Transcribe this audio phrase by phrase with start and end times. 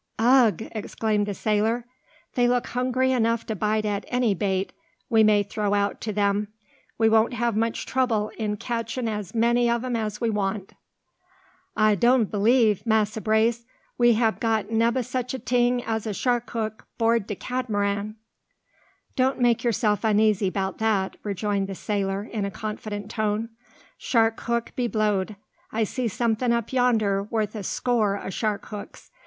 [0.17, 1.85] "Ugh!" exclaimed the sailor;
[2.33, 4.73] "they look hungry enough to bite at any bait
[5.11, 6.47] we may throw out to them.
[6.97, 10.73] We won't have much trouble in catchin' as many o' 'em as we want."
[11.77, 13.63] "A doan b'lieve, Massa Brace,
[13.95, 18.15] we hab got nebba such a ting as a shark hook 'board de Cat'maran."
[19.15, 23.49] "Don't make yourself uneasy 'bout that," rejoined the sailor, in a confident tone.
[23.99, 25.35] "Shark hook be blowed!
[25.71, 29.11] I see somethin' up yonder worth a score o' shark hooks.